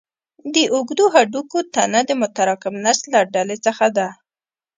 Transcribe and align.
د 0.53 0.55
اوږدو 0.73 1.05
هډوکو 1.13 1.59
تنه 1.73 1.99
د 2.05 2.11
متراکم 2.21 2.73
نسج 2.85 3.03
له 3.13 3.19
ډلې 3.33 3.57
څخه 3.65 3.85
ده. 3.97 4.07